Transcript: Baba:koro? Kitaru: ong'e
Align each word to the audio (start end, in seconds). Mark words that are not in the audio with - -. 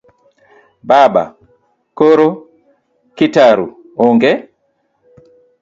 Baba:koro? 0.87 2.29
Kitaru: 3.17 3.65
ong'e 4.05 4.31